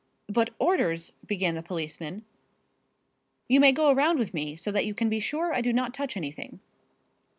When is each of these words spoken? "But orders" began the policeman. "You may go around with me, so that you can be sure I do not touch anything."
"But 0.27 0.49
orders" 0.57 1.11
began 1.27 1.53
the 1.53 1.61
policeman. 1.61 2.25
"You 3.47 3.59
may 3.59 3.71
go 3.71 3.91
around 3.91 4.17
with 4.17 4.33
me, 4.33 4.55
so 4.55 4.71
that 4.71 4.87
you 4.87 4.95
can 4.95 5.09
be 5.09 5.19
sure 5.19 5.53
I 5.53 5.61
do 5.61 5.71
not 5.71 5.93
touch 5.93 6.17
anything." 6.17 6.59